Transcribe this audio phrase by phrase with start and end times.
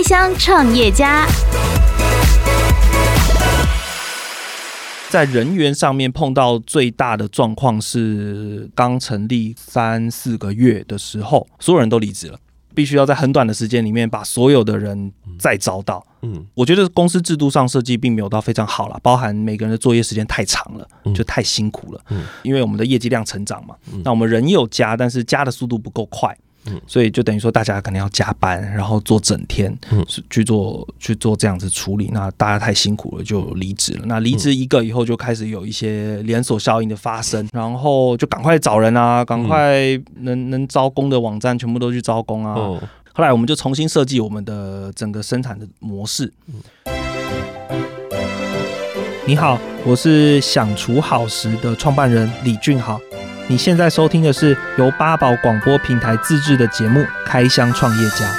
[0.00, 1.26] 开箱创业家。
[5.10, 12.38] 在人员上面碰到最大的状况是，刚成立三四个月的时候，所有人都离职了，
[12.74, 16.02] 必须要在很短的时间里面把所有的人再招到。
[16.22, 22.00] 嗯，我觉得公司制度上设计并没有到非常好了，包含每个人的作业时间太长了，就太辛苦了。
[22.08, 26.34] 嗯，因为我们的业绩量成长嘛，那我们人有加，但是加的速度不够快。
[26.66, 32.10] 嗯，所以就等于说，大家可能要加班，然后做整天，嗯，去做去做这样子处理。
[32.12, 34.04] 那大家太辛苦了，就离职了。
[34.04, 42.54] 那离职一个以后，就开始有一些连锁效应的发生，然后就赶快找人啊，赶快能能招工的网站全部都去招工啊。
[43.12, 46.32] 后来我们就重新设计我们的整个生产的模式。
[49.26, 53.00] 你好，我是想厨好食的创办人李俊豪。
[53.50, 58.32] 你现在收听的是由八宝广播平台自制的节目《开箱创业家》。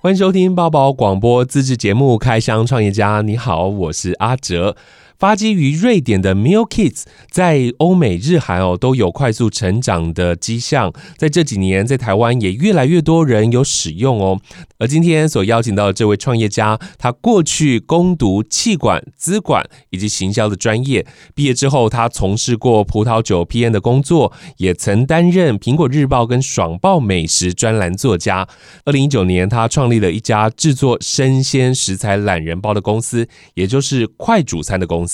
[0.00, 3.18] 欢迎收听八宝广播自制节目《开箱创业家》。
[3.22, 4.76] 你好，我是阿哲。
[5.22, 14.40] 发基于瑞典的 Meal Kits 在欧美日韩哦都有快速成长的迹象，在这几年在台湾也越来越多人有使用哦。
[14.80, 28.48] 而今天所邀请到的这位创业家，他过去攻读气管、资管以及行销的专业，毕业之后他从事过葡萄酒 PM 的工作，也曾担任苹果日报跟爽报美食专栏作家。
[28.84, 35.11] 二零一九年，他创立了一家制作生鲜食材懒人包的公司，也就是快煮餐的公司。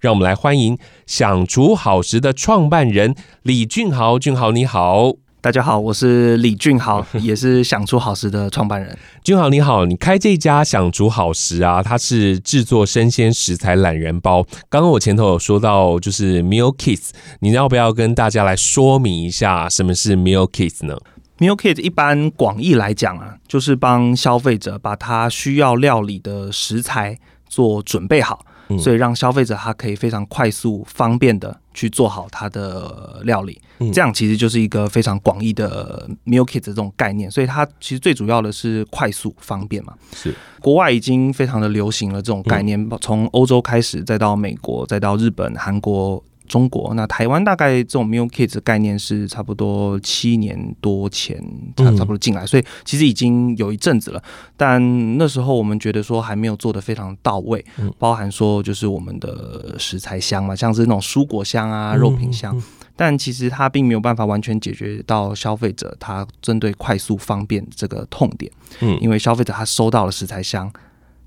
[0.00, 4.18] 让我们来欢迎享厨好食的创办人李俊豪。
[4.18, 8.96] 俊豪你好，大家好，我是李俊豪，也是想煮好食的创办人。
[9.22, 14.42] 俊豪你好，你开这家想煮好食啊，它是制作生鲜食材懒人包。
[14.68, 20.96] 刚刚我前头有说到，就是 Meal Kits，你要不要跟大家来说明一下什么是 Meal Kits 呢
[21.38, 27.18] ？Meal Kits 一般广义来讲啊，就是帮消费者把他需要料理的食材
[27.48, 28.44] 做准备好。
[28.78, 33.60] 所以让消费者他可以非常快速、方便的去做好他的料理，
[33.92, 37.30] 这样其实就是一个非常广义的 meal kit 的这种概念。
[37.30, 39.94] 所以它其实最主要的是快速、方便嘛。
[40.14, 46.22] 是国外已经非常的流行了这种概念，从欧洲开始，再到美国，再到日本、韩国。
[46.46, 51.36] 中国那台湾大概这种 meal kits 的概念是差不多七年多前
[51.76, 54.22] 差差不多进来，所以其实已经有一阵子了。
[54.56, 57.64] 但那时候我们觉得说还没有做的非常到位，
[57.98, 62.60] 包含说就是我们的食材箱嘛，像是那种蔬果箱啊、肉品香，
[62.94, 68.50] 但其实它并没有办法完全解决到消费者他针对快速方便这个痛点。
[68.80, 70.72] 嗯，因为消费者他收到了食材箱，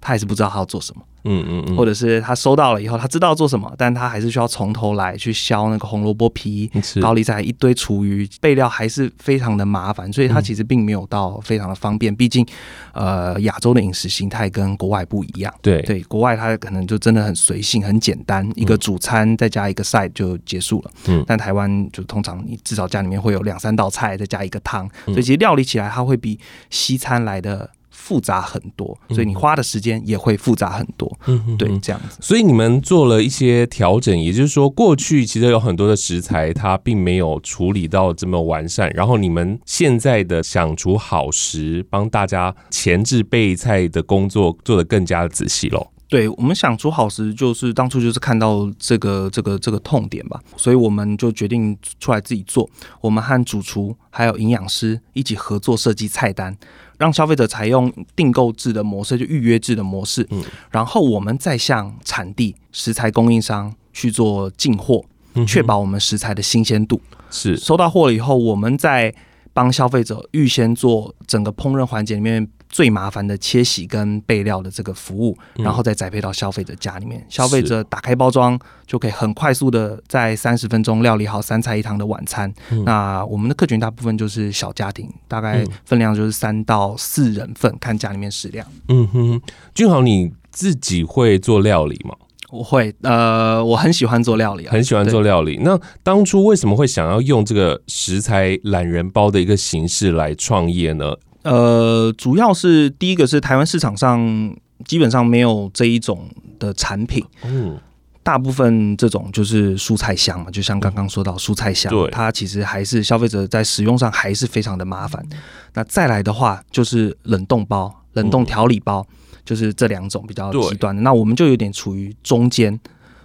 [0.01, 1.01] 他还是不知道他要做什么。
[1.23, 6.69] 嗯嗯嗯，或者是他收到了以后，他知道做什么，但他还是需要从头来去削那个红萝卜皮、
[7.01, 12.15] 高丽菜，一堆厨余备料，还是非常的麻烦，所以他其实并没有到非常的方便。
[12.15, 12.45] 毕竟，
[12.93, 15.53] 呃，亚洲的饮食形态跟国外不一样。
[15.61, 20.91] 对对，国外它可能就真的很随性、很简单，一个主餐再加一个 side 就结束了。
[21.07, 27.69] 嗯，但台湾就通常你至少家里面会有两三道菜，再加一个汤，所以其实料理起来它会比西餐来的。
[27.99, 31.11] 复杂很多，所以你花的时间也会复杂很多。
[31.27, 32.17] 嗯，对，这样子。
[32.21, 45.89] 所以你们做了一些调整，也就是说，过去其实有很多的食材它并没有处理到这么完善，然后你们现在的想厨好食帮大家前置备菜的工作做得更加的仔细喽。
[46.07, 52.67] 对，我们想厨好食就是当初就是看到这个这个这个痛点吧，所以我们就决定出来自己做。
[53.01, 56.57] 我们和主厨还有营养师一起合作设计菜单。
[56.99, 65.03] 让消费者采用订购制的模式，就预约制的模式，嗯，然后我们再向产地食材供应商去做进货，
[65.47, 67.01] 确保我们食材的新鲜度。
[67.31, 69.11] 是收到货了以后，我们再
[69.53, 72.47] 帮消费者预先做整个烹饪环节里面。
[72.69, 77.25] 最麻烦的切洗跟备料的这个服务，然后再宅配到消费者家里面。
[77.27, 82.53] 消费者打开包装就可以很快速的在三十分钟料理好三菜一汤的晚餐。
[82.85, 88.65] 那我们的客群大部分就是小家庭，大概分量就是三到四人份，看家里面食量。
[88.87, 89.41] 嗯哼，
[89.73, 92.15] 俊豪，你自己会做料理吗？
[92.51, 95.59] 我会，呃，我很喜欢做料理啊，很喜欢做料理。
[95.63, 101.15] 那当初为什么会想要用这个食材懒人包的一个形式来创业呢？
[101.43, 104.55] 呃，主要是第一个是台湾市场上
[104.85, 107.79] 基本上没有这一种的产品，嗯，
[108.23, 115.25] 大部分这种就是蔬菜香嘛，就像刚刚说到蔬菜香，对，它其实还是消费者在使用上还是非常的麻烦。
[115.73, 119.05] 那再来的话就是冷冻包、冷冻调理包，
[119.45, 121.01] 就是这两种比较极端的。
[121.01, 122.77] 那我们就有点处于中间，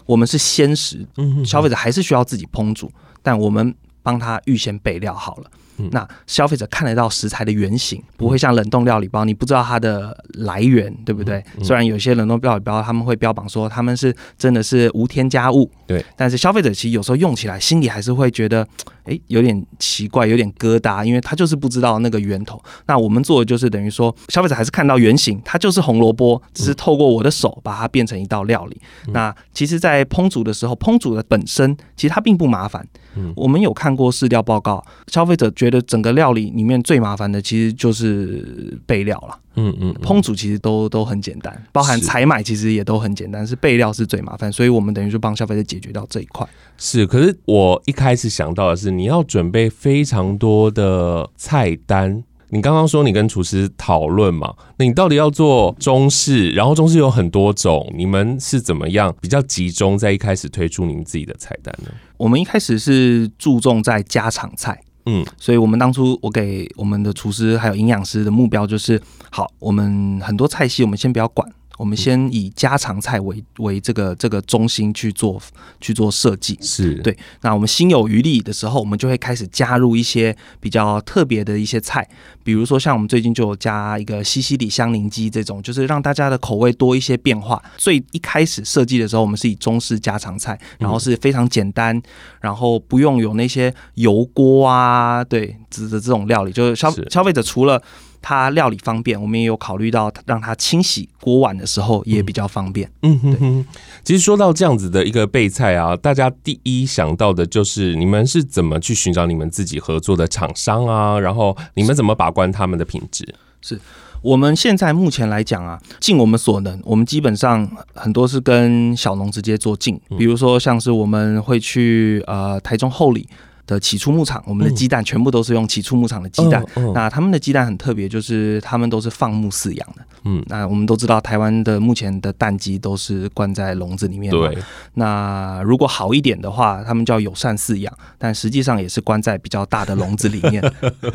[0.07, 1.07] 我们是鲜食，
[1.45, 2.91] 消费者还是需要自己烹煮，
[3.23, 5.51] 但我们帮他预先备料好了。
[5.79, 11.39] 嗯、那消费者看得到食材的原型，不会像冷冻料理包，你不知道它的来源，对不对？
[11.39, 18.67] 嗯嗯、虽然有些冷冻料理包他们会标榜说他们是真的是无添加物，对，但是消费者其实有时候用起来心里还是会觉得，
[19.05, 22.63] 哎，有点奇怪，有点疙瘩，因为他就是不知道那个源头。
[22.87, 28.81] 那我们做的就是等于说，消费者还是看到原型，它就是红萝卜，只是透过我的手把它变成一道料理。
[29.07, 32.87] 嗯、那其实，在烹煮的时候，烹煮的本身其实它并不麻烦。
[33.17, 39.39] 嗯，我们有看过试调报告，消费者觉得整个料理里面最麻烦的其实就是备料了。
[39.57, 46.45] 嗯嗯，烹煮其实都都很简单，包含采买其实也都很简单，是，是备料是最麻烦，所以我们等于说帮消费者解决掉这一块。
[46.77, 52.25] 是，可是我一开始想到的是，你要准备非常多的菜单。
[52.51, 54.55] 你刚刚说你跟厨师讨论嘛？
[54.77, 61.91] 那你到底要做中式，然后中式有很多种，你们是怎么样比较集中在一开始推出你们自己的菜单呢？
[62.17, 71.47] 我们一开始是注重在家常菜，嗯，所以我们当初我给我们的厨师还有营养师的目标就是，好，我们很多菜系我们先不要管。
[71.77, 75.41] 我们先以家常菜为为这个这个中心去做
[75.81, 77.17] 去做设计，是对。
[77.41, 82.09] 那我们心有余力的时候，我们就会开始加入一些比较特别的一些菜，
[82.45, 87.61] 比如说像我们最近就有加一个西西里香柠鸡这种，就是让大家的口味多一些变化。
[87.77, 92.01] 所以一开始设计的时候，我们是以中式家常菜，然后是非常简单，
[92.41, 97.83] 然后不用有那些油锅啊，对，指的这种料理，就是消消费者除了。
[98.27, 102.91] 它料理方便，我们也有考虑到让它清洗锅碗的时候也比较方便。
[103.03, 103.67] 嗯哼哼，
[104.03, 111.21] 其实说到这样子的一个备菜啊，大家第一想到的就是你们是怎么去寻找你们自己合作的厂商啊？
[111.21, 113.35] 然后你们怎么把关他们的品质？
[113.61, 113.79] 是
[114.23, 123.29] 我们现在目前来讲啊，尽我们所能，我们基本上很多是跟小农直接做进，比如说像是我们会去呃台中后里。
[123.67, 126.65] 的起初牧场，我们的鸡蛋全部都是用起初牧场的鸡蛋。
[126.95, 130.05] 那他们的鸡蛋很特别，就是他们都是放牧饲养的。
[130.25, 134.31] 嗯，那我们都知道，台湾的目前的蛋鸡都是关在笼子里面。
[134.31, 134.57] 对。
[134.95, 140.63] 那如果好一点的话，他们叫友善饲养，但实际上也是关在比较大的笼子里面。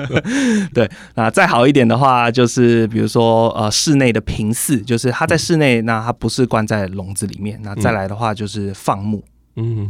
[0.74, 0.90] 对。
[1.16, 7.60] 那再好一点的话，就是比如说呃室内的平饲，就是它在室内，那它不是关在笼子里面。
[7.64, 9.18] 那再来的话就是放牧。
[9.18, 9.24] 嗯，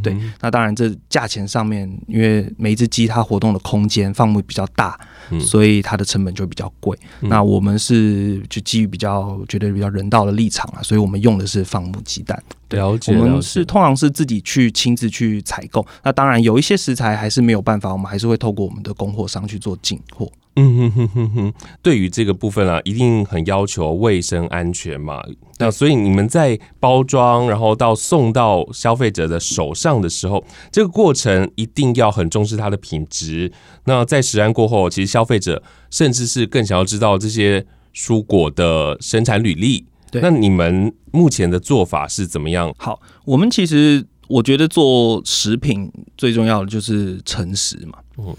[0.01, 4.99] 对，那当然，这价钱上面，因为每一只鸡它活动的空间放牧比较大，
[5.31, 6.97] 嗯、所以它的成本就比较贵。
[7.21, 12.41] 嗯、那我们是就基于比较觉得比较人道的立场啊，所以我们用的是放牧鸡蛋。
[12.69, 15.85] 了解，我们是通常是自己去亲自去采购。
[16.03, 20.31] 那当然有一些食材还是没有办法，我们还是会透过我们的供货商去做进货。
[20.55, 25.23] 嗯哼哼哼哼，对于这个部分啊，一定很要求卫生安全嘛。
[25.57, 33.51] 那所以你们在包装，然后到送到消费者的手上的时候，这个过程一定要很重视它的品质。
[33.85, 39.85] 那在食安过后，其实消费者甚至是更想要知道这些蔬果的生产履历。
[40.11, 42.73] 对，那你们目前的做法是怎么样？
[42.77, 47.99] 好，我们其实我觉得做食品最重要的就是诚实嘛。
[48.17, 48.35] 嗯。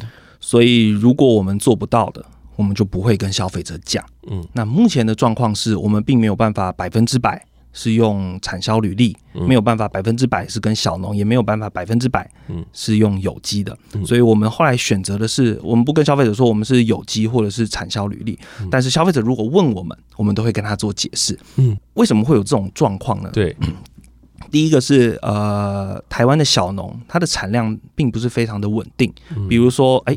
[0.51, 2.27] 所以，如果我们做不到的，
[2.57, 4.05] 我们就不会跟消费者讲。
[4.29, 12.29] 嗯，那目前的状况是我们并没有办法百分之百是用产销履历，嗯、没有办法百分之百是跟小农，也没有办法百分之百
[12.73, 13.79] 是用有机的。
[13.93, 18.37] 嗯、所以我们后来选择的是，我们不跟消费者说我们是有机或者是产销履历。
[18.61, 21.39] 嗯、但是消费者如果问我们，我们都会跟他做解释。
[21.59, 23.31] 嗯，为什么会有这种状况呢？
[23.33, 23.57] 对。
[24.51, 29.13] 第一个是呃，台湾的小农，它的产量并不是非常的稳定。
[29.49, 30.17] 比如说，哎，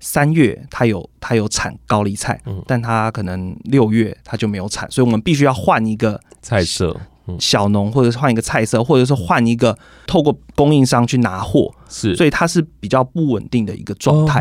[0.00, 6.96] 三月它有它有产高丽菜，但它可能六月它就没有产，所以我们必须要换一个菜色，
[7.38, 9.76] 小农或者是换一个菜色，或者是换一个
[10.06, 14.40] 透过供应商去拿货，是，所以它是比较不稳定的一个状态，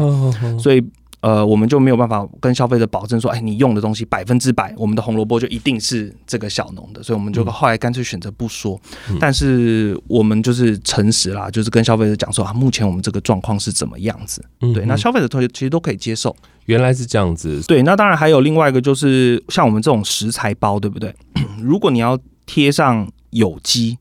[0.59, 0.83] 所以。
[1.21, 8.79] 呃，我们就没有办法跟消费者保证说，哎，你用的东西百分之百，我们的红萝卜就一定是这个小农的，所以我们就后来干脆选择不说。
[9.09, 14.45] 嗯、但是我们就是诚实啦，就是跟消费者讲说啊，目前我们这个状况是怎么样子。
[14.61, 16.35] 嗯、对，那消费者同学其实都可以接受。
[16.65, 17.61] 原来是这样子。
[17.67, 21.15] 对，那当然还有另外一个，就是像我们这种食材包，对不对？
[21.61, 23.97] 如果你要贴上有机，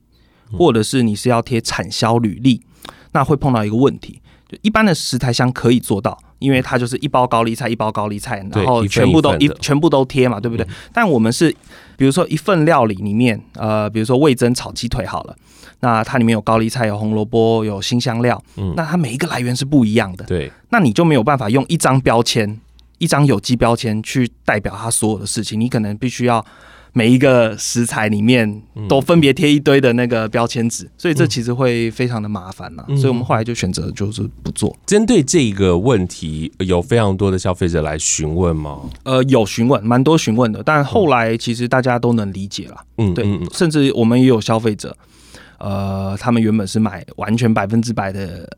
[0.51, 2.61] 或者是你是要贴产销履历，
[3.13, 6.17] 那会碰到一个问题，就一般的食材箱可以做到。
[6.39, 10.63] 因为它就是一包高丽菜，一包高丽菜，然后全部都一,一全部都贴嘛，对不对？
[10.67, 11.49] 嗯、但我们是，
[11.97, 15.35] 比如说一份料理里面，呃，比如说味增炒鸡腿好了，
[15.79, 22.59] 那它里面有高丽菜，有红萝卜，有新香料，嗯，那它每一个来源是不一样的，对，那你就没有办法用一张标签，
[22.99, 26.45] 一张有机标签去代表它所有的事情，你可能必须要
[26.93, 32.83] 每一个食材里面都分别贴一堆的那个标签纸，所以这其实会非常的麻烦嘛。
[32.87, 34.75] 所以我们后来就选择就是不做。
[34.85, 38.81] 针对这个问题，有非常多的消费者来询问吗？
[39.03, 42.77] 呃，有询问，蛮多询问的，但后来其实大家都能理解了。
[42.97, 44.95] 嗯，对，甚至我们也有消费者，
[45.59, 48.49] 呃，他们原本是买完全百分之百的。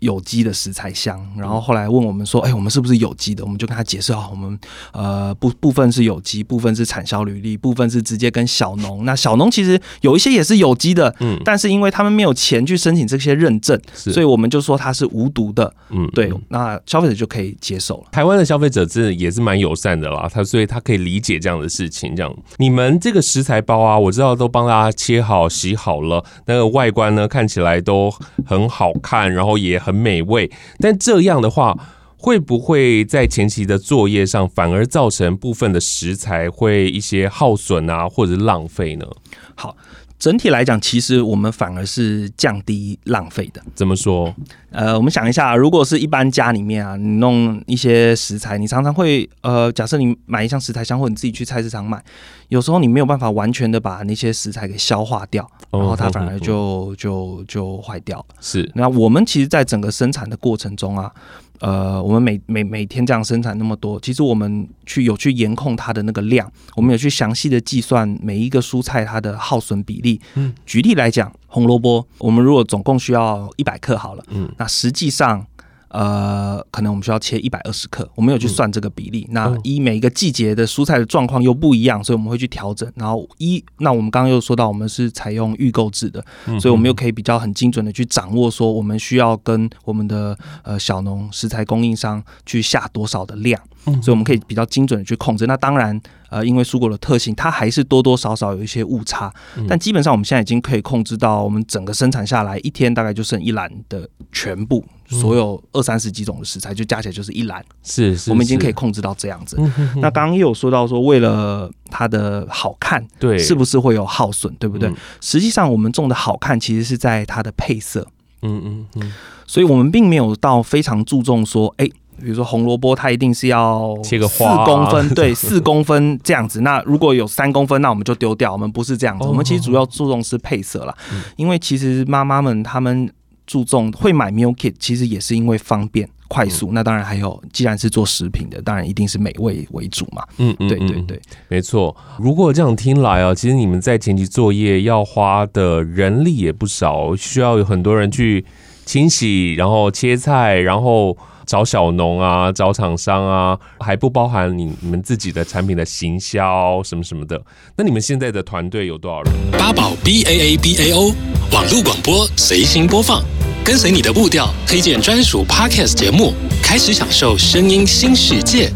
[0.00, 4.58] 有机的食材箱，然后后来问我们说：“哎、欸，我们是不是有机的？”我们就跟他解释啊，我们
[4.92, 9.04] 呃部部分是有机，部分是产销履历，部分是直接跟小农。
[9.04, 18.04] 那小农其实有一些也是有机的，嗯，但是因为他们没有钱去申请这些认证，是所以我们就说它是无毒的，嗯，对，那消费者就可以接受了。
[18.12, 22.14] 台湾的消费者真的也是蛮友善的啦，他所以他可以理解这样的事情。
[22.14, 28.12] 这样，你们这个食材包啊，我知道都帮大家切好、洗好了，那个外观呢看起来都
[28.46, 31.74] 很好看，然后也很很美味，但这样的话，
[32.18, 39.06] 会不会在前期的作业上反而造成部分的食材会一些耗损啊，或者浪费呢？
[39.54, 39.74] 好。
[40.18, 43.62] 整体来讲，其实我们反而是降低浪费的。
[43.74, 44.34] 怎么说？
[44.70, 52.02] 呃，我们想一下，如果是一般家里面啊，你弄一些食材，你常常会呃，假设你买一箱食材箱，或者你自己去菜市场买，
[52.48, 58.24] 有时候你没有办法完全的把那些食材给消化掉，然后它反而就就就坏掉了。
[58.40, 58.68] 是。
[58.74, 61.12] 那我们其实，在整个生产的过程中啊。
[61.60, 70.20] 呃，我们每每每天这样生产那么多，其实我们去有去严控它的那个量，我们有去详细的计算每一个蔬菜它的耗损比例。
[70.34, 75.46] 嗯，举例来讲，红萝卜，我们如果总共需要一百克好了，嗯，那实际上。
[75.88, 79.24] 呃，可能我们需要切一百二十克，我们有去算这个比例。
[79.28, 82.90] 嗯、那依每一个季节的蔬菜的状况又不一样，所以我们会去调整。
[82.96, 86.24] 然后一，那我们刚刚又说到，我们是采用预购制的，
[86.60, 93.60] 所以我们又可以比较很精准的去掌握说，我们需要跟我们的呃小农食材供应商去下多少的量，
[94.02, 95.46] 所以我们可以比较精准的去控制。
[95.46, 96.00] 那当然。
[96.30, 99.32] 呃，因为蔬果的特性，它还是多多少少有一些误差，
[99.66, 109.56] 但基本上我们现在已经可以控制到，我们整个生产下来一天大概就剩一篮的全部，所有二三十几种的食材就加起来就是一篮，是是，我们已经可以控制到这样子。
[109.96, 114.92] 那刚刚也有说到说，为了它的好看，对，是不是会有耗损，对不对？
[115.20, 118.06] 实际上我们种的好看，其实是在它的配色，
[118.42, 119.12] 嗯嗯嗯，
[119.46, 121.88] 所以我们并没有到非常注重说，哎。
[122.20, 126.62] 比如说红萝卜，它一定是要切个四公分，对， 四公分这样子。
[126.62, 128.50] 那如果有三公分，那我们就丢掉。
[128.50, 130.92] 我们不是这样子，我们其实主要注重是配色啦。
[131.36, 133.08] 因为其实妈妈们她们
[133.48, 136.70] 注重会买 meal kit，其实也是因为方便快速。
[136.72, 140.22] 那当然还有，既然是做食品的，当然一定是美味为主嘛。
[140.36, 141.96] 嗯嗯，对对对，没错。
[142.20, 148.44] 如果这样听来啊，其实你们在前期作业要花的人力也不少，需要有很多人去
[148.84, 151.18] 清洗，然后切菜，然后。
[151.48, 157.40] 找小农啊，找厂商啊，还不包含你你们自己的产品的行销什么什么的。
[157.74, 159.32] 那你们现在的团队有多少人？
[159.52, 161.10] 八宝 B A A B A O
[161.50, 163.24] 网络广播随心播放，
[163.64, 168.70] 跟随你的步调，推荐专属 Podcast 节目，开始享受声音新世界。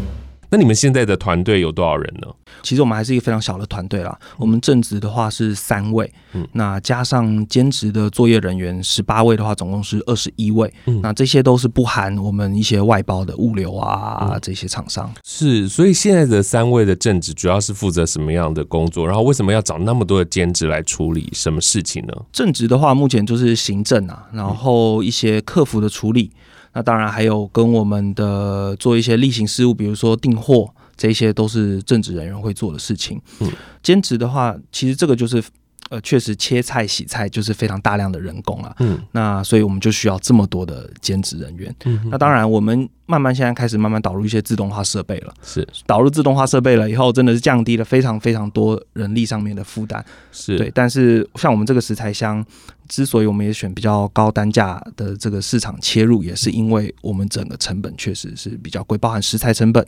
[0.52, 2.28] 那你们现在的团队有多少人呢？
[2.62, 4.14] 其实我们还是一个非常小的团队啦。
[4.37, 10.71] 我们正职的话是三位，嗯，那加上兼职的作业人员十八位的话，总共是二十一位。
[10.85, 15.11] 嗯，那这些都是不含我们一些外包的物流啊这些厂商。
[15.25, 19.06] 是，所以现在的三位的正职主要是负责什么样的工作？
[19.06, 22.12] 然后为什么要找那么多的兼职来处理什么事情呢？
[22.30, 26.30] 正职的话，目前就是行政啊，然后一些客服的处理。
[26.73, 30.71] 那当然还有跟我们的做一些例行事务，比如说订货。
[30.95, 33.21] 这些都是正职人员会做的事情。
[33.41, 33.50] 嗯，
[33.83, 35.43] 兼职的话，其实这个就是。
[35.91, 38.75] 呃，确实切菜洗菜就是非常大量的人工了。
[38.79, 41.75] 嗯，那所以我们就需要这么多的兼职人员。
[41.85, 45.35] 嗯，那当然，我们慢慢现在开始慢慢导入一些自动化设备了。
[45.42, 50.02] 是，导入自动化设备了以后，真的是降低了非常非常多人力上面的负担。
[50.31, 52.42] 是对，但是像我们这个食材箱，
[52.88, 59.87] 之所以我们也选比较高单价的这个市场切入，也是因为我们整个成本确实是比较贵，包含食材成本，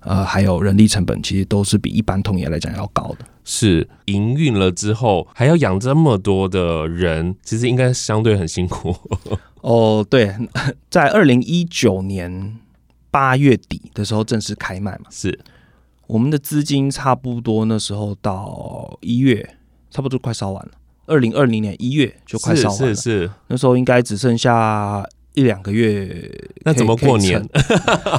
[0.00, 3.26] 呃，还有人力成本，其实都是比一般同业来讲要高的。
[3.46, 8.96] 是营运了之后还要养这么多的人，其实应该相对很辛苦。
[9.64, 10.34] 哦，对，
[10.90, 12.58] 在二零一九年
[13.10, 15.38] 八月底的时候正式开卖嘛，是
[16.06, 19.56] 我们的资金差不多那时候到一月，
[19.90, 20.72] 差不多快烧完了。
[21.06, 25.04] 二零二零年一月就快烧完了，是是是，那时候应该只剩下。
[25.36, 26.32] 一两个月，
[26.64, 27.44] 那怎么过年？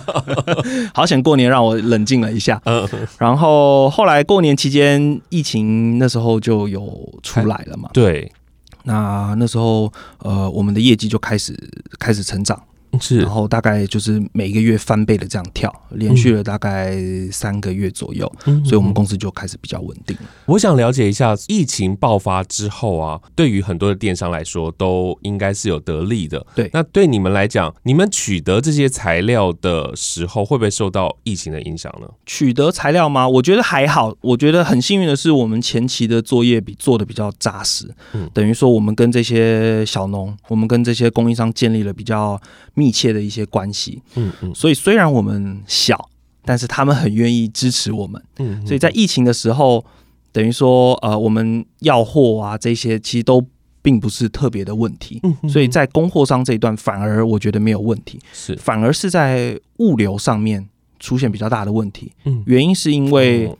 [0.93, 2.61] 好想过年让我冷静了一下。
[2.65, 2.85] 嗯，
[3.17, 7.89] 然后后来过年期间，疫情那时候就有出来了嘛。
[7.93, 8.29] 对，
[8.85, 11.53] 那那时候呃，我们的业绩就开始
[11.99, 12.59] 开始成长。
[12.99, 16.97] 是，然后大概就是每个月翻倍的这样跳，连续了大概
[17.31, 20.15] 三个月左右，嗯、所以我们公司就开始比较稳定。
[20.45, 26.45] 我想了解一下，疫情爆发之后啊，对于很多的电商来说，都应该是有得利的。
[26.55, 32.07] 对，那对你们来讲，你们取得这些材料的时候，会不会受到疫情的影响呢？
[32.25, 33.27] 取得材料吗？
[33.27, 34.15] 我觉得还好。
[34.21, 37.93] 我觉得很幸运的是，我们前期的作业比做的比较扎实。
[38.13, 42.39] 嗯，等于说我们跟这些小农，我们跟这些供应商建立了比较
[42.73, 44.01] 密切的一些关系。
[44.15, 46.09] 嗯嗯，所以虽然我们小，
[46.43, 48.21] 但是他们很愿意支持我们。
[48.37, 49.83] 嗯，所以在疫情的时候，
[50.31, 53.45] 等于说呃，我们要货啊这些其实都
[53.81, 55.19] 并不是特别的问题。
[55.23, 58.19] 嗯，所以在供货商这一段反而我觉得没有问题。
[58.33, 60.67] 是，反而是在物流上面
[60.99, 62.11] 出现比较大的问题。
[62.23, 63.55] 嗯，原因是因为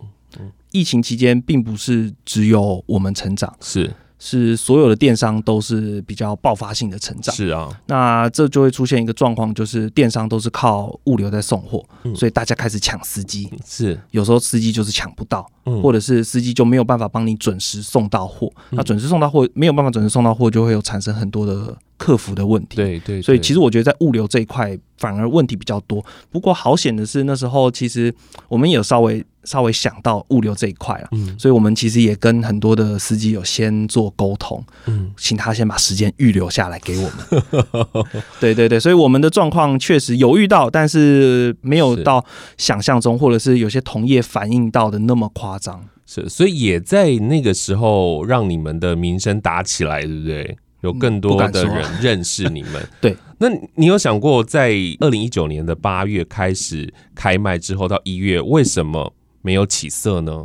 [0.72, 3.56] 疫情期间并不是只有我们成长。
[3.62, 3.94] 是。
[4.18, 14.00] 是所有的电商都是比较爆发性的成长，是啊，那这就会出现一个状况，就是电商都是靠物流在送货，嗯，所以大家开始抢司机，是。
[14.12, 26.04] 有时候司机就是抢不到，嗯，或者是司机就没有办法帮你准时送到货，那准时送到货没有办法准时送到货，就会有产生很多的客服的问题，对对，所以其实我觉得在物流这一块反而问题比较多。
[26.32, 28.14] 不过好险的是那时候其实
[28.48, 29.24] 我们也有稍微。
[29.46, 38.16] 稍微想到物流这一块了，嗯，所以我们其实也跟很多的司机有先做沟通，嗯，请他先把时间预留下来给我们。
[38.42, 42.26] 对对对，所以我们的状况确实有遇到，但是没有到
[42.58, 45.86] 想象中，或者是有些同业反映到的那么夸张。
[46.06, 50.58] 是，所以也在那个时候让你们的名声打起来，对不对？
[50.82, 52.88] 有更多的人认识你们。
[53.02, 59.12] 对，那你有想过，在二零一九年的八月开始开卖之后到一月，为什么？
[59.46, 60.44] 没有起色呢？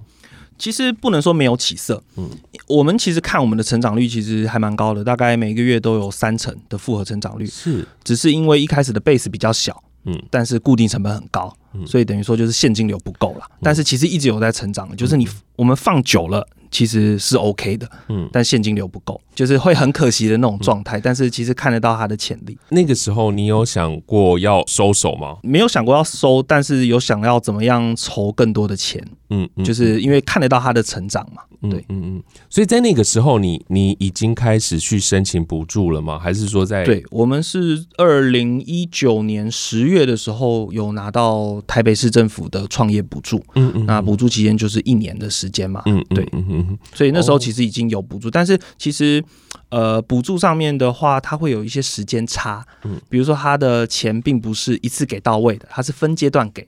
[0.58, 2.02] 其实不能说没有起色。
[2.16, 2.28] 嗯，
[2.68, 7.46] 我们其实看我们的成长率其实还蛮高的，大概每个月都有三成的复合成长率。
[7.46, 13.50] 是，只是因为一开始的 base 比较小，嗯，但是固定成本很高，嗯，所以等于说就是现金流不够了。
[13.62, 15.26] 但是其实一直有在成长，就是你
[15.56, 16.46] 我们放久了。
[16.72, 21.00] 其实是 OK 的，嗯，但现金流不够，就是会很可惜的那种状态。
[21.00, 22.58] 但是其实看得到他的潜力。
[22.68, 25.38] 那个时候你有想过要收手吗？
[25.42, 29.02] 没有想过要收，但是有想要怎么样筹更多的钱。
[29.30, 31.42] 嗯，就是因为看得到他的成长嘛。
[31.70, 32.22] 对，嗯嗯。
[32.50, 36.18] 所以在那个时候你，你你已经开始去申请补助了吗？
[36.18, 36.84] 还是说在？
[36.84, 43.42] 对，我们是二零一九年十月的时候有拿到台北市政府的创业补助。
[43.54, 43.86] 嗯嗯。
[43.86, 45.82] 那补助期间就是一年的时间嘛。
[45.86, 46.78] 嗯，对，嗯嗯。
[46.92, 49.22] 所以那时候其实已经有补助，哦、但是其实
[49.70, 52.64] 呃，补助上面的话，它会有一些时间差。
[52.84, 56.66] 嗯，比如说它的钱并不是一次给到位的，它是分阶段给。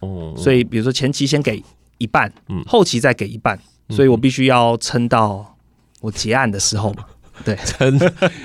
[0.00, 1.62] 哦，所以比如说前期先给
[1.98, 5.56] 一半，嗯，后期再给一半，所以我必须要撑到
[6.02, 7.04] 我结案的时候嘛。
[7.44, 7.98] 对， 撑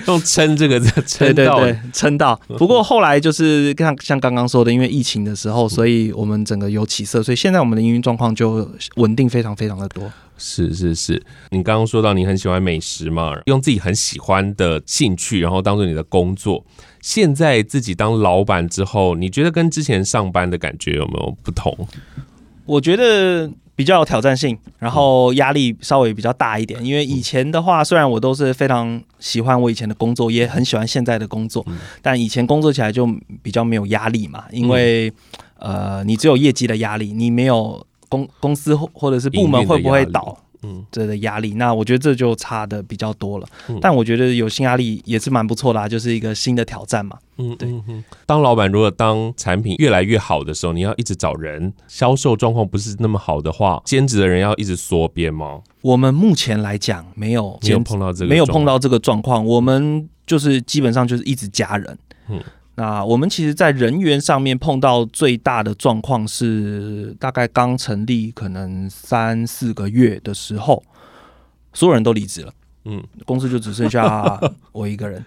[0.07, 1.61] 用撑这个撑撑到
[1.93, 2.35] 撑 到。
[2.57, 10.11] 不过后来就是像像刚刚说的，因为疫情的时候，所以我们整个有起色，所以现在我们的营运状况就稳定非常非常的多。
[10.39, 11.21] 是是是，
[11.51, 16.65] 你刚刚说到你很喜欢美食嘛，用自己很喜欢的兴趣，然后当做你的工作。
[17.01, 21.87] 现在自己当老板之后，你觉得跟之前上班的感觉有没有不同？
[22.65, 23.51] 我觉得。
[23.79, 26.83] 比较有挑战性，然后压力稍微比较大一点。
[26.83, 31.65] 因为以前的话，虽然我都是非常喜欢我以前的工作，也很喜欢现在的工作，
[32.01, 33.07] 但以前工作起来就
[33.41, 34.43] 比较没有压力嘛。
[34.51, 35.09] 因为
[35.59, 40.37] 呃，你只有业绩的压力，你没有公公司或者是部门会不会倒。
[40.61, 43.47] 嗯，这的压力，那我觉得这就差的比较多了。
[43.69, 47.17] 嗯、但我觉得有新压力也是蛮不错的啊，就是一个新的挑战嘛。
[47.37, 47.69] 嗯，对。
[48.25, 55.61] 当老板如果当产品越来越好的时候，你要一直找人，销售状况不是那么好的话，兼职的人要一直缩编吗？
[55.79, 59.45] 我们目前来讲没有，没有碰到这个，没有碰到这个状况。
[59.45, 61.97] 我们就是基本上就是一直加人。
[62.27, 62.37] 嗯。
[62.79, 70.81] 那我们其实，在人员上面碰到最大的状况是，大概刚成立可能三四个月的时候，
[71.73, 72.53] 所有人都离职了，
[72.85, 74.39] 嗯，公司就只剩下
[74.71, 75.21] 我一个人，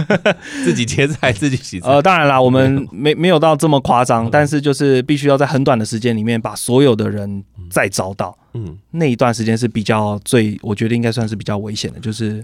[0.64, 1.90] 自己切菜自己洗菜。
[1.90, 12.42] 呃，当然啦，我们没没有到这么夸张，但是就是必须要在很短的时间里面把所有的人再招到，嗯，那一段时间是比较最，我觉得应该算是比较危险的，就是。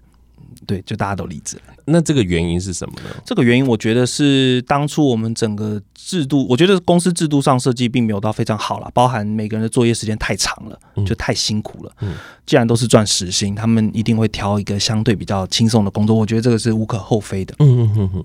[0.67, 1.75] 对，就大家都离职了。
[1.87, 3.11] 那这个原因是什么呢？
[3.25, 11.93] 这个原因我觉得是当初我们整个制度，我觉得公司制度上设计并没有到非常好了，包含每个人的作业时间太长了，就太辛苦了。
[12.01, 12.15] 嗯，
[12.47, 16.15] 既然都是赚时薪，他们一定会挑一个相对比较轻松的工作。
[16.15, 17.55] 我觉得这个是无可厚非的。
[17.59, 18.25] 嗯嗯嗯嗯。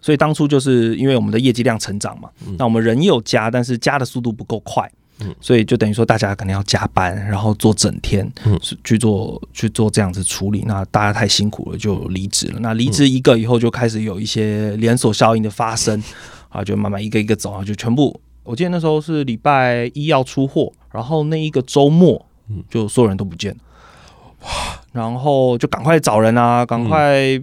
[0.00, 4.90] 所以当初就是因为我们的业绩量成长嘛，那我们人有加，但是加的速度不够快。
[5.20, 12.58] 嗯，所以就等于说大家可能要加班，然后做整天，嗯，去做去做这样子处理，那大家太辛苦了，就离职了。
[12.60, 16.02] 那离职一个以后，就开始有一些连锁效应的发生，
[16.48, 18.20] 啊，就慢慢一个一个走啊，就全部。
[18.42, 22.26] 我记得那时候是礼拜一要出货，然后那一个周末，
[22.68, 23.58] 就所有人都不见了，
[24.42, 24.48] 哇！
[24.92, 27.40] 然后就赶快找人啊，赶快。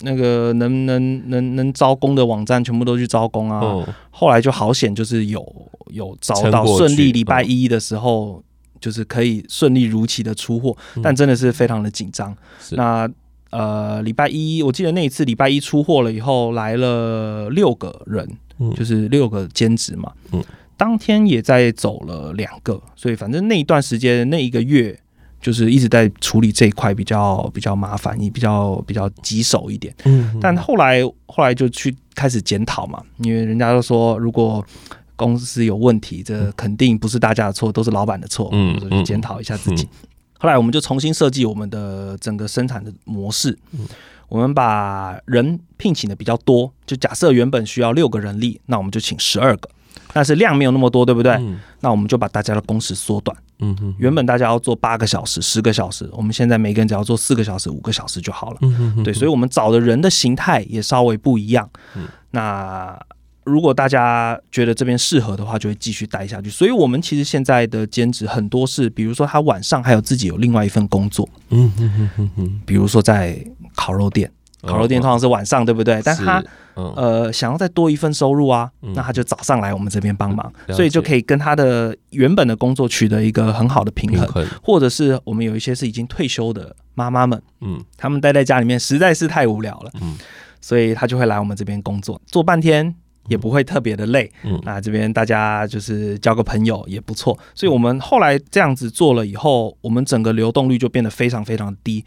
[0.00, 3.60] 那个能能能能招工的网站全部都去招工啊！
[3.62, 5.44] 嗯、后来就好险，就是有
[5.86, 8.42] 有招到顺利，礼拜一的时候
[8.80, 12.36] 就是可以顺利如期的出货，嗯、但真的是非常的紧张。
[12.72, 13.08] 那
[13.50, 18.28] 呃，礼拜一我记得那一次礼拜一出货了以后，来了六个人，
[18.58, 20.12] 嗯、就是六个兼职嘛。
[20.32, 20.44] 嗯，
[20.76, 24.98] 当天也在走了两个，所以反正那一段时间那一个月。
[25.46, 29.94] 就是一直在处理这一块比较比较麻烦，也比较比较棘手一点。
[30.04, 34.66] 嗯，但后来后来就去开始检讨嘛，因为人家都说，如果
[35.14, 38.48] 公司有问题，这肯定不是大家的错，都是老板的错。
[38.50, 39.88] 嗯，就检讨一下自己。
[40.36, 43.56] 后来我们就重新设计我们的整个生产的模式。
[43.70, 43.86] 嗯
[44.28, 49.70] 我们把人聘请的比较多，就假设原本需要六个人力，那我们就请十二个。
[50.16, 51.32] 但是量没有那么多，对不对？
[51.34, 53.36] 嗯、那我们就把大家的工时缩短。
[53.58, 58.56] 嗯哼，原本大家要做八个小时、十个小时，我们现在每个人只要做四个小时、五个小时就好了。
[58.62, 61.68] 嗯哼，对，所以我们找的人的形态也稍微不一样。
[61.96, 62.98] 嗯，那
[63.44, 66.48] 如果大家觉得这边适合的话，就会继续待下去。
[66.48, 71.28] 所以我们其实现在的兼职很多是，比如说他晚上还有自己有另外一份工作。
[71.50, 73.38] 嗯哼哼哼哼，比如说在
[73.74, 74.32] 烤肉店。
[74.62, 76.00] 烤肉店通常是晚上，对不对？
[76.04, 76.42] 但他
[76.74, 84.46] 呃想要再多一份收入啊，那他就早上来我们这边帮忙，所以就可以跟他的原本的工作取得一个很好的平衡。
[84.62, 90.16] 或者是我们有一些是已经退休的妈妈们，嗯，他们待在家里面实在是太无聊了，嗯，
[90.60, 92.94] 所以他就会来我们这边工作，做半天
[93.28, 97.38] 也不会特别的累，嗯，那这边大家就是交个朋友也不错。
[97.54, 102.04] 所以我们后来这样子做了以后，我们整个流动率就变得非常非常低。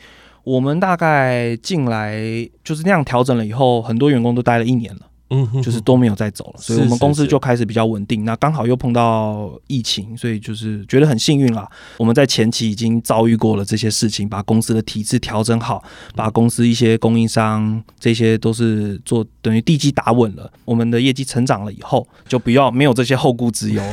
[0.49, 2.17] 我们大概进来
[2.63, 8.25] 就是那样调整了以后，很多员工都待了一年了，嗯，就是都没有再走了，所以我们公司就开始比较稳定。
[8.25, 11.69] 那刚好又碰到疫情，所以就是觉得很幸运啦。
[11.97, 15.83] 我们在前期已经遭遇过了这些事情，把公司的体制调整好，
[16.15, 20.51] 把公司一些供应商这些都是做等于地基打稳了。
[20.65, 23.83] 我们的业绩成长了以后，就不要没有这些后顾之忧。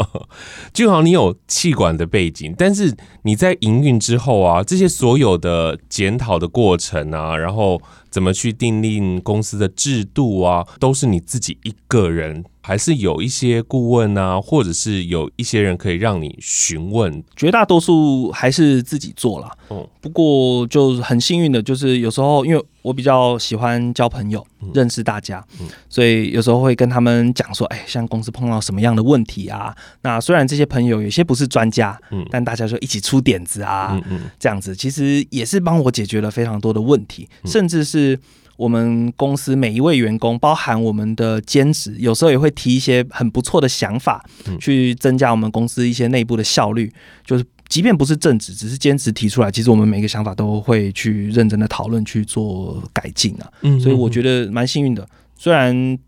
[0.74, 12.44] 就好，你有气管的背景，但是你在营运之后啊，这些所有的检讨的过程啊，然后怎么去订立公司的制度啊，都是你自己一个人。
[12.68, 19.50] 还是有一些顾问啊，或者是有一些人可以让你询问，绝大多数还是自己做了。
[19.70, 29.74] 嗯，不过就很幸运的，就是有时候因为我比较喜欢交朋友，嗯、认识大家，嗯、所以有时候会跟他们讲说，哎，像公司碰到什么样的问题啊？
[30.02, 38.20] 那虽然这些朋友有些不是专家，嗯，但大家就一起出点子啊，嗯嗯，这样子其实也是帮我解决了非常多的问题，嗯、甚至是。
[38.58, 44.22] 我们公司每一位员工，包含我们的兼职，有时候也会提一些很不错的想法，
[44.60, 46.92] 去增加我们公司一些内部的效率。
[47.24, 53.48] 就是即便不是正职，只是兼职提出来，其实我们每个想法都会去认真的讨论，去做改进啊。
[53.80, 55.98] 所以我觉得蛮幸运的，虽然。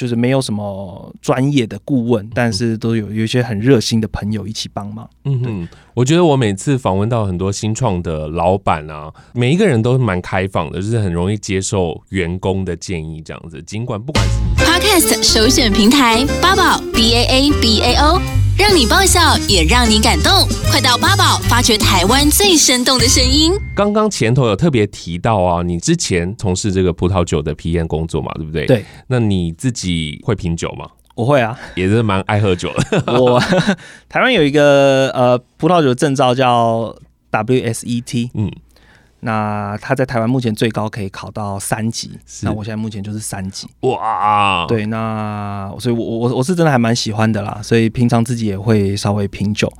[0.00, 5.06] 就是没有什么专业的顾问，但是都有有一些很热心的朋友一起帮忙。
[5.26, 13.62] 嗯哼，我觉得我每次访问到很多新创的老板啊，每一个人都蛮开放的，就是很容易接受员工的建议这样子。
[13.64, 18.49] 尽管不管是你 Podcast 首选平台八宝 B A A B A O。
[18.60, 20.46] 让你爆笑，也让你感动。
[20.70, 23.50] 快到八宝发掘台湾最生动的声音。
[23.74, 28.66] 刚刚前头有特别提到啊，你之前从事这个葡萄酒的批验工作嘛，对不对？
[28.66, 28.84] 对。
[29.06, 30.86] 那你自己会品酒吗？
[31.14, 33.02] 我会啊，也是蛮爱喝酒的。
[33.18, 33.40] 我
[34.10, 36.94] 台湾有一个呃葡萄酒证照叫
[37.32, 38.52] WSET，嗯。
[39.20, 42.10] 那他在台湾目前最高可以考到三级，
[42.42, 43.68] 那我现在目前就是三级。
[43.80, 49.72] 哇，对，那所以我，我我我是真的还蛮喜欢的啦，所以平常自己也会稍微品酒。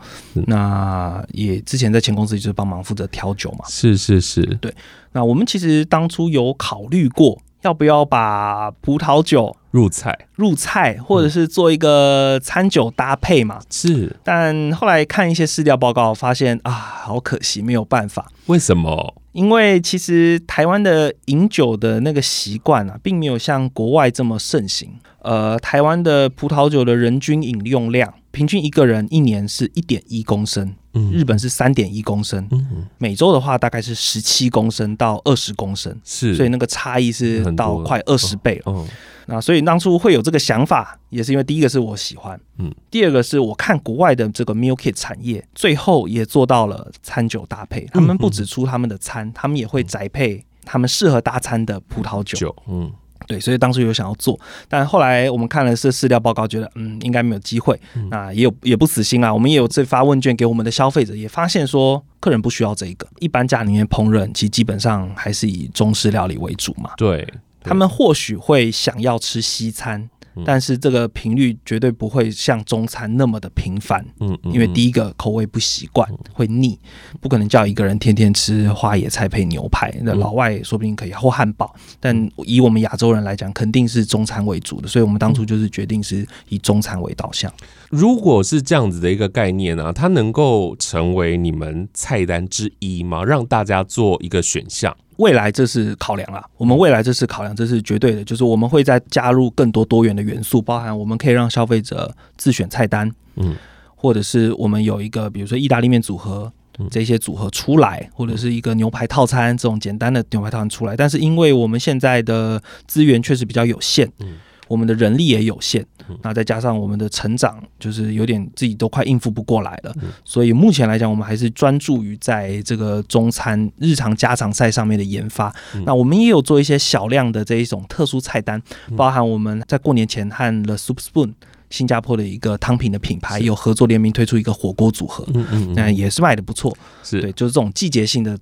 [0.47, 3.65] 那也之前在前公司就是帮忙负责调酒嘛。
[3.69, 4.75] 是是是，对。
[5.13, 7.41] 那我们其实当初有考虑过。
[7.63, 10.19] 要不要把葡萄酒入菜？
[10.37, 13.61] 入菜，或者是做一个餐酒搭配嘛？
[13.69, 14.17] 是。
[14.25, 18.33] 但后来看一些试调报告，发现啊，好可惜，没有办法。
[18.47, 19.15] 为什么？
[19.33, 24.99] 因为其实台湾的饮酒的那个习惯啊，并没有像国外这么盛行。
[25.23, 38.73] 呃，台湾的葡萄酒的人均饮用量平均一个人一年是一点一公升，嗯，日本是三点一公升，嗯，美洲的话大概是十七公升到二十公升，是，所以那个差异是到快二十倍了。
[38.73, 38.87] 哦，
[39.27, 52.93] 那所以当初会有这个想法，也是因为第一个是我喜欢，嗯，第二个是我看国外的这个 meal kit 产业，最后也做到了餐酒搭配，他们不只出他们的餐，他们也会宅配他们适合搭餐的葡萄酒，嗯。
[53.27, 57.79] 对，所以当时有想要做，但后来我们看了这饲料报告，觉得嗯，应该没有机会。
[57.95, 63.07] 嗯、那也有也不死心啊，我们也有这发问卷给我们的消费者，也发现说客人不需要这个。
[63.19, 66.91] 一般家里面烹饪，其实基本上还是以中式料理为主嘛。
[66.97, 70.09] 对，对他们或许会想要吃西餐。
[70.45, 76.79] 但是这个频率绝对不会像中餐那么的频繁，嗯，因为第一个口味不习惯，会腻，
[77.21, 79.93] 不可能叫一个人天天吃花野菜配牛排。
[80.03, 84.89] 那老外说不定可以或汉堡，但以我们亚洲人来讲，肯定是中餐为主的。
[84.89, 87.53] 所以我们当初就是决定是以中餐为导向。
[87.91, 93.25] 如果是这样子的一个概念呢，它能够成为你们菜单之一吗？
[93.25, 94.97] 让大家做一个选项。
[95.21, 103.55] 未来这是考量啊，我们未来这是考量，这是绝对的，就是我们会再加入更多多元的元素，包含我们可以让消费者自选菜单，嗯，
[103.95, 106.51] 或者是我们有一个比如说意大利面组合
[106.91, 114.37] 这些组合出来，或者是一个牛排套餐这种简单的牛排套餐出来，但是因为我们现在的资源确实比较有限，嗯。
[114.71, 115.85] 我们的人力也有限，
[116.23, 119.93] 那再加上我们的成长，就是有点自己都快应付不过来了。
[120.25, 125.53] 所以目前来讲，我们还是专注于在这个中餐日常家常菜上面的研发。
[125.85, 128.63] 那我们也有做一些小量的这一种特殊菜单，
[128.97, 131.33] 包含我们在过年前和 The Soup Spoon
[131.69, 136.77] 新加坡的一个汤品的品牌有合作联名推出一个火锅组合，嗯嗯那也是卖的不错。
[137.03, 138.39] 是对，就是这种季节性的。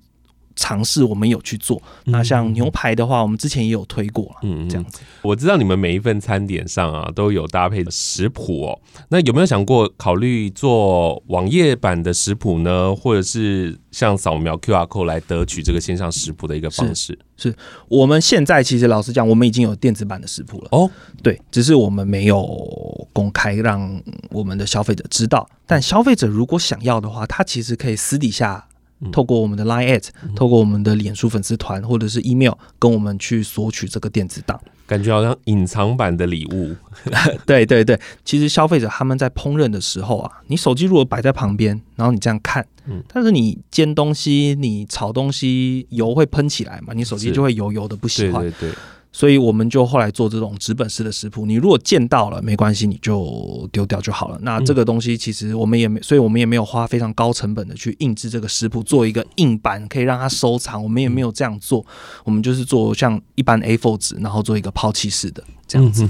[0.58, 4.98] 尝试我们有去做，那像牛排的话，我们之前也有推过，嗯，这样子。
[5.22, 12.94] 我知道你们每一份餐点上啊都有搭配的食谱哦，那有没有想过考虑做网页版的食谱呢？
[12.94, 17.16] 或者是像扫描 QR code 来得取这个线上食谱的一个方式？
[17.36, 20.90] 是，是我们现在其实老实讲，我们已经有电子版的食谱了哦，
[21.22, 25.48] 对，只是我们没有公开让我们的消费者知道。
[25.66, 28.66] 但消费者如果想要的话，他其实可以私底下。
[29.12, 30.02] 透过我们的 Line@，
[30.34, 36.74] 透过我们的脸书粉丝团或者是 email 跟我们去索取这个电子档，感觉好像隐藏版的礼物。
[37.46, 42.66] 对对对，其实消费者他们在烹饪的时候啊，你手机如果摆在旁边，然后你这样看，
[43.12, 48.42] 但是你煎东西、你炒东西，油会喷起来嘛，你手机就会油油的，不喜欢。
[48.42, 48.78] 对对对。
[49.10, 54.38] 所以我们就后来做这种纸本式的食谱，你如果见到了没关系，你就丢掉就好了。
[54.42, 60.82] 那这个东西其实我们也没，所以我们也没有花非常高成本的去印制这个食谱，做一个硬版可以让它收藏。
[60.82, 61.84] 我们也没有这样做，
[62.24, 66.08] 我们就是做像一般 A4 纸，然后做一个抛弃式的这样子。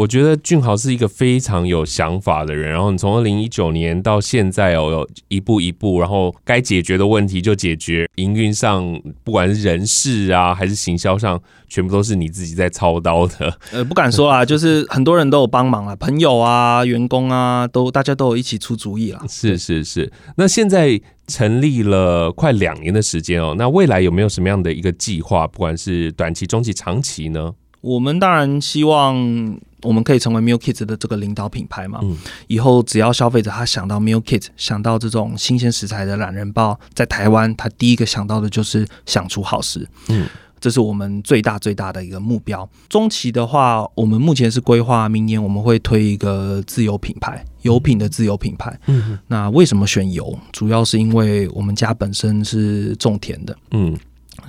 [0.00, 13.54] 我觉得俊豪是一个非常有想法的人，然后你从二零一九年到现在哦，有一步一步，然后该解决的问题就解决，营运上不管是人事啊还是行销上，全部都是你自己在操刀的。
[13.72, 19.22] 呃，不敢说啊，就是很多人都有帮忙啊，朋友啊、员工啊，都大家都有一起出主意啦。
[19.28, 25.46] 是是是，那现在成立了快两年的时间哦，那未来有没有什么样的一个计划？
[25.46, 27.52] 不管是短期、中期、长期呢？
[27.82, 29.60] 我们当然希望。
[29.82, 32.00] 我们可以成为 mill kids 的这个领导品牌嘛？
[32.02, 32.16] 嗯，
[32.46, 39.88] 以后只要消费者他想到 mill kids 想到这种新鲜食材的懒人包，在台湾他第一个想到的就是想出好食。
[40.08, 40.26] 嗯，
[40.60, 42.68] 这是我们最大最大的一个目标。
[42.88, 48.78] 中期的话，我们目前是规划明年我们会推一个自有品牌，油品的自有品牌。
[48.86, 50.38] 嗯，那为什么选油？
[50.52, 53.56] 主要是因为我们家本身是种田的。
[53.70, 53.96] 嗯，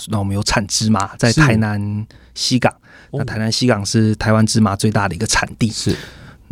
[0.07, 2.73] 那我们有产芝麻，在台南西港。
[3.11, 5.95] 那台南西港是台湾芝麻最大的一个产地，是。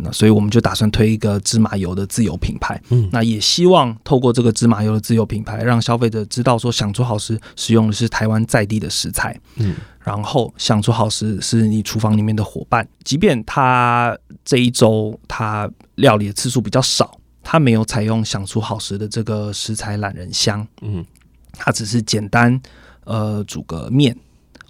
[0.02, 21.04] 那所以我们就打算推一个芝麻油的自有品牌，嗯，那也希望透过这个芝麻油的自有品牌，让消费者知道说想出好食使用的是台湾在地的食材，嗯，然后想出好食是你厨房里面的伙伴，即便他这一周他料理的次数比较少，他没有采用想出好食的这个食材懒人香，嗯，
[21.52, 22.58] 他只是简单
[23.04, 24.16] 呃煮个面。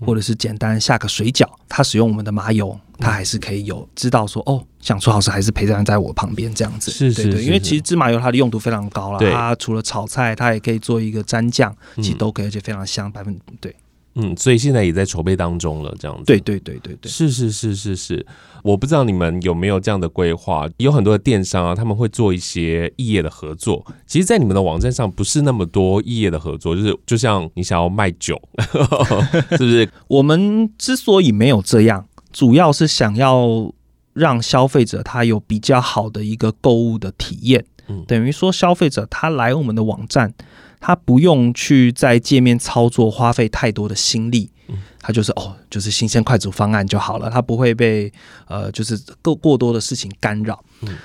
[0.01, 6.91] 或者是简单下个水饺，他使用我们的麻油，他还是可以有知道说哦，想说好吃还是陪在在我旁边这样子。
[6.91, 13.75] 是是，是，对，因为其实芝麻油它的用途非常高了，它除了炒菜，它也可以做一个蘸酱，其实都可以，而且非常香，百分对。
[14.15, 16.25] 嗯，所以现在也在筹备当中了，这样子。
[16.25, 18.27] 对对对对对，是是是是是。
[18.63, 20.69] 我不知道你们有没有这样的规划？
[20.79, 23.87] 有很多的电商啊，他们会做一些异业的合作。
[24.07, 28.41] 其实，在你们的网站上不是那么多异业的合作，就是就像你想要卖酒，
[29.57, 29.89] 是不是？
[30.09, 33.73] 我们之所以没有这样，主要是想要
[34.13, 37.65] 让消费者他有比较好的一个购物的体验。
[37.91, 40.33] 嗯，等于说消费者他来我们的网站，
[40.79, 44.51] 他不用去在界面操作花费太多的心力。
[44.69, 48.13] 嗯，他就是哦，就是新鲜快煮方案就好了，他不会被
[48.47, 50.63] 呃就是过过多的事情干扰。
[50.83, 50.97] 嗯。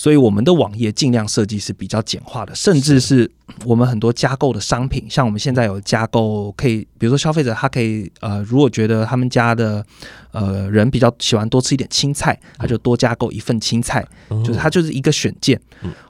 [0.00, 3.28] 所以我们的网页尽量设计是比较简化的，甚至是
[3.64, 9.84] 我们很多加购的商品，像我们现在有加购，可以比如说消费者他可以呃，如果觉得他们家的
[10.32, 15.60] 呃人比较喜欢多吃一点青菜，他就多加购一份青菜，就是他就是一个选件，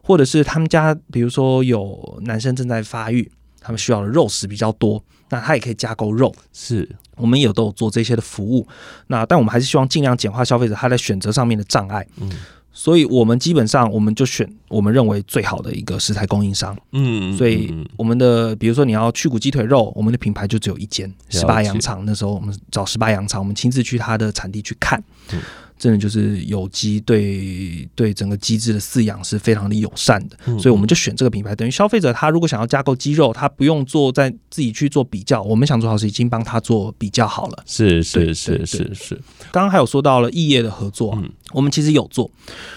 [0.02, 6.88] 或者是他们家比如说有男生正在发育，他们需要的肉食比较多，那他也可以加购肉，是。
[7.16, 8.64] 我们也都有做这些的服务，
[9.08, 12.30] 那但我们还是希望尽量简化消费者他在选择上面的障碍，嗯。
[12.78, 16.78] 所以，我们基本上我们就选我们认为最好的一个食材供应商。
[16.92, 22.04] 嗯，所以我们的比如说你要去骨鸡腿肉，我们的品牌就只有一间十八羊场。
[22.06, 25.02] 那时候我们找十八羊场，我们亲自去它的产地去看。
[25.32, 25.40] 嗯
[25.78, 31.54] 真的就是有机对对整个机制的饲养是非常的友善的，所以我们就选这个品牌。
[31.54, 37.62] 等于消费者他如果想要加购鸡肉，他不用做在自己去做比较，我们想做好是已经帮他做比较好了。
[37.64, 39.14] 是是是是是。
[39.52, 41.16] 刚刚还有说到了异业的合作，
[41.52, 42.30] 我们其实有做，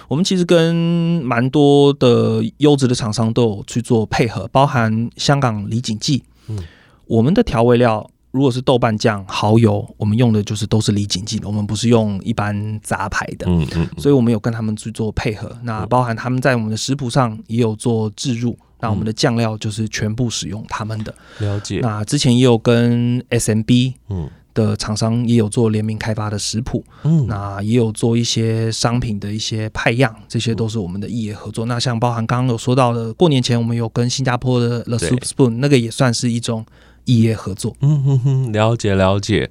[0.07, 0.75] 我们其实跟
[1.23, 6.59] 蛮多的优质的厂商都有去做配合，包含香港李锦记，嗯，
[7.07, 8.09] 我们的调味料。
[8.31, 13.45] 如果是豆瓣酱、蚝油，我们用的就是都是李锦记的，我们不是用一般杂牌的。
[13.49, 15.53] 嗯嗯，所以我们有跟他们去做配合。
[15.63, 21.13] 那包含他们在我们的食谱上也有做置入，那我们的酱料就是全部使用他们的。
[21.39, 21.79] 了解。
[21.81, 31.65] 那之前也有跟 SMB 嗯的厂商也有做联名开发的食谱，嗯，那也有做一些商品的一些派样，这些都是我们的异业合作。
[31.65, 36.65] 那像包含刚刚有说到的，过年前我们有跟新加坡的 The Soup Spoon，那个也算是一种。
[37.05, 39.49] 异业合作，嗯哼哼，了解了解，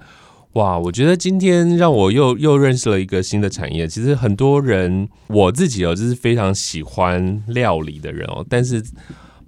[0.55, 3.87] 哇，我觉得今天让我又又认识了一个新的产业。
[3.87, 8.83] 其实很多人，我自己哦，就是非常喜欢料理的人哦，但是。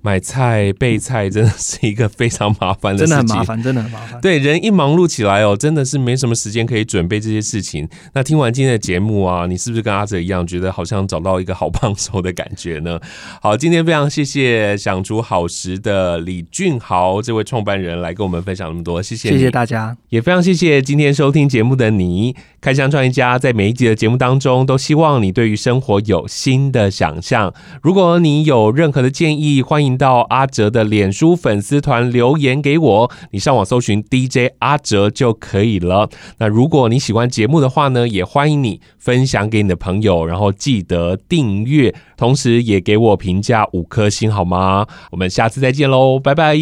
[0.02, 4.20] 买菜备菜真的是一个非常麻烦的事情，真的很麻烦，真的很麻烦。
[4.20, 7.88] 对，人一忙碌起来哦，真的是没什么时间可以准备这些事情。
[8.12, 12.98] 那听完今天的节目啊，你是不是跟阿哲一样，觉得好像找到一个好帮手的感觉呢？
[13.40, 22.34] 好，今天非常谢谢想出好食的李俊豪这位创办人来跟我们分享那么多，谢谢，谢谢大家，也非常谢谢今天收听节目的你。
[22.62, 27.52] 开箱创业家在每一集的节目当中，都希望你对于生活有新的想象。
[27.82, 29.92] 如果你有任何的建议，欢迎。
[29.98, 36.08] 到阿哲的脸书粉丝团留言给我，你上网搜寻 DJ 阿哲就可以了。
[36.38, 44.86] 那如果你喜欢节目的话呢，也欢迎你分享给你的朋友，然后记得订阅，同时也给我评价五颗星好吗？
[45.10, 46.56] 我们下次再见喽，拜拜。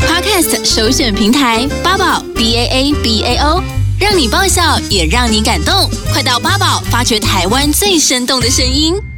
[0.00, 3.62] Podcast 首选平台八宝 B A A B A O，
[4.02, 9.11] 让你爆笑也让你感动，快到八宝发掘台湾最生动的声音。